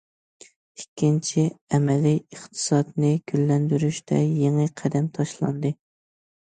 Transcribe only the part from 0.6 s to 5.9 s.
ئىككىنچى، ئەمەلىي ئىقتىسادنى گۈللەندۈرۈشتە يېڭى قەدەم تاشلاندى.